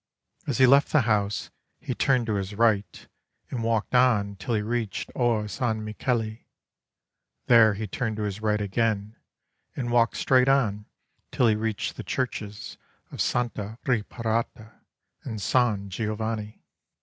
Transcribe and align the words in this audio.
As 0.47 0.57
he 0.57 0.65
left 0.65 0.91
the 0.91 1.01
house 1.01 1.51
he 1.79 1.93
turned 1.93 2.25
to 2.25 2.33
his 2.33 2.55
right 2.55 3.07
and 3.51 3.61
walked 3.63 3.93
on 3.93 4.35
till 4.37 4.55
he 4.55 4.63
reached 4.63 5.11
Or 5.13 5.47
San 5.47 5.85
Michele; 5.85 6.37
there 7.45 7.75
he 7.75 7.85
turned 7.85 8.15
to 8.15 8.23
his 8.23 8.41
right 8.41 8.59
again 8.61 9.15
and 9.75 9.91
walked 9.91 10.17
straight 10.17 10.49
on 10.49 10.85
till 11.31 11.45
he 11.45 11.55
reached 11.55 11.97
the 11.97 12.03
churches 12.03 12.79
of 13.11 13.21
Santa 13.21 13.77
Reparata 13.85 14.81
and 15.23 15.39
San 15.39 15.87
Giovanni. 15.91 16.63